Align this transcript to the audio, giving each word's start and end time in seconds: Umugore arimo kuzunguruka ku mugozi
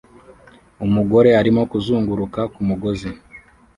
Umugore 0.85 1.29
arimo 1.41 1.61
kuzunguruka 1.71 2.41
ku 2.53 2.61
mugozi 2.67 3.09